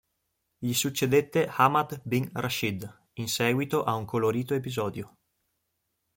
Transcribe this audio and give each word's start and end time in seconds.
Gli 0.57 0.73
succedette 0.73 1.45
Ahmad 1.45 2.01
bin 2.03 2.27
Rashid 2.33 2.91
in 3.17 3.27
seguito 3.27 3.83
a 3.83 3.93
un 3.93 4.05
colorito 4.05 4.55
episodio. 4.55 5.17